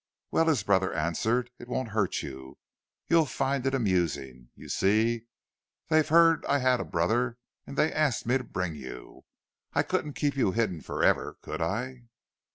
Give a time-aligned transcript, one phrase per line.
[0.31, 2.57] "Well," his brother answered, "it won't hurt you;
[3.07, 4.49] you'll find it amusing.
[4.55, 5.27] You see,
[5.89, 9.25] they'd heard I had a brother; and they asked me to bring you.
[9.73, 12.05] I couldn't keep you hidden for ever, could I?"